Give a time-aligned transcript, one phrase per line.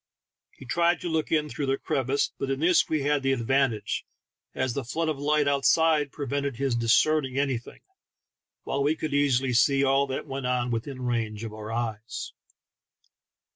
[0.53, 3.03] He tried to look in through the crevice, but in this we.
[3.03, 4.03] had the advan tage,
[4.55, 7.81] as the flood of light outside prevented his discerning anything,
[8.63, 12.33] while we could easily see all that went on within range of our eyes.